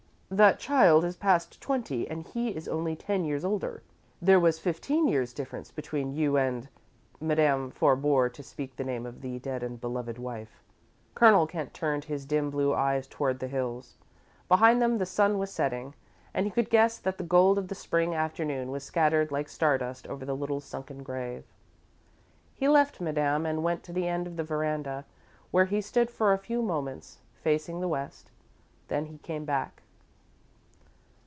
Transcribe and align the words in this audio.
"'That 0.33 0.59
child' 0.59 1.03
is 1.03 1.17
past 1.17 1.59
twenty, 1.59 2.09
and 2.09 2.25
he 2.25 2.55
is 2.55 2.65
only 2.69 2.95
ten 2.95 3.25
years 3.25 3.43
older. 3.43 3.83
There 4.21 4.39
was 4.39 4.59
fifteen 4.59 5.09
years' 5.09 5.33
difference 5.33 5.71
between 5.71 6.13
you 6.13 6.37
and" 6.37 6.69
Madame 7.19 7.69
forebore 7.69 8.29
to 8.29 8.41
speak 8.41 8.73
the 8.77 8.85
name 8.85 9.05
of 9.05 9.19
the 9.19 9.39
dead 9.39 9.61
and 9.61 9.81
beloved 9.81 10.17
wife. 10.17 10.61
Colonel 11.15 11.47
Kent 11.47 11.73
turned 11.73 12.05
his 12.05 12.25
dim 12.25 12.49
blue 12.49 12.73
eyes 12.73 13.07
toward 13.07 13.39
the 13.39 13.49
hills. 13.49 13.97
Behind 14.47 14.81
them 14.81 14.99
the 14.99 15.05
sun 15.05 15.37
was 15.37 15.51
setting, 15.51 15.95
and 16.33 16.45
he 16.45 16.49
could 16.51 16.69
guess 16.69 16.97
that 16.97 17.17
the 17.17 17.25
gold 17.25 17.57
of 17.57 17.67
the 17.67 17.75
Spring 17.75 18.15
afternoon 18.15 18.71
was 18.71 18.85
scattered 18.85 19.31
like 19.33 19.49
star 19.49 19.77
dust 19.77 20.07
over 20.07 20.23
the 20.23 20.33
little 20.33 20.61
sunken 20.61 21.03
grave. 21.03 21.43
He 22.55 22.69
left 22.69 23.01
Madame 23.01 23.45
and 23.45 23.65
went 23.65 23.83
to 23.83 23.91
the 23.91 24.07
end 24.07 24.27
of 24.27 24.37
the 24.37 24.45
veranda, 24.45 25.03
where 25.51 25.65
he 25.65 25.81
stood 25.81 26.09
for 26.09 26.31
a 26.31 26.37
few 26.37 26.61
moments, 26.61 27.17
facing 27.43 27.81
the 27.81 27.89
West. 27.89 28.31
Then 28.87 29.07
he 29.07 29.17
came 29.17 29.43
back. 29.43 29.81